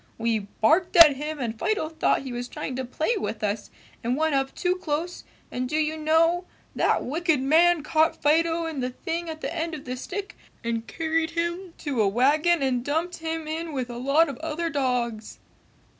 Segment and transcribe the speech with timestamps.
[0.17, 3.69] We barked at him and Fido thought he was trying to play with us
[4.03, 8.79] and went up too close and do you know, that wicked man caught Fido in
[8.79, 12.83] the thing at the end of the stick and carried him to a wagon and
[12.83, 15.37] dumped him in with a lot of other dogs!"